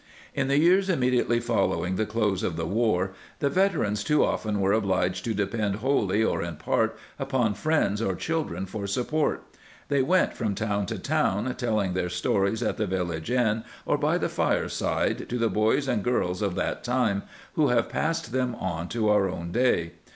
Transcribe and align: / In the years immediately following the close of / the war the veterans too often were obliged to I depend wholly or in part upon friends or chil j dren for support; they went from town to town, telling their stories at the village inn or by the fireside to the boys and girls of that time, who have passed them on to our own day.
/ 0.21 0.33
In 0.33 0.47
the 0.47 0.57
years 0.57 0.89
immediately 0.89 1.39
following 1.39 1.95
the 1.95 2.07
close 2.07 2.41
of 2.41 2.55
/ 2.55 2.55
the 2.57 2.65
war 2.65 3.13
the 3.37 3.51
veterans 3.51 4.03
too 4.03 4.25
often 4.25 4.59
were 4.59 4.73
obliged 4.73 5.23
to 5.25 5.29
I 5.33 5.35
depend 5.35 5.75
wholly 5.75 6.23
or 6.23 6.41
in 6.41 6.55
part 6.55 6.97
upon 7.19 7.53
friends 7.53 8.01
or 8.01 8.15
chil 8.15 8.41
j 8.45 8.49
dren 8.49 8.65
for 8.65 8.87
support; 8.87 9.43
they 9.89 10.01
went 10.01 10.33
from 10.33 10.55
town 10.55 10.87
to 10.87 10.97
town, 10.97 11.53
telling 11.55 11.93
their 11.93 12.09
stories 12.09 12.63
at 12.63 12.77
the 12.77 12.87
village 12.87 13.29
inn 13.29 13.63
or 13.85 13.95
by 13.95 14.17
the 14.17 14.27
fireside 14.27 15.29
to 15.29 15.37
the 15.37 15.49
boys 15.49 15.87
and 15.87 16.01
girls 16.03 16.41
of 16.41 16.55
that 16.55 16.83
time, 16.83 17.21
who 17.53 17.67
have 17.67 17.87
passed 17.87 18.31
them 18.31 18.55
on 18.55 18.89
to 18.89 19.07
our 19.07 19.29
own 19.29 19.51
day. 19.51 19.91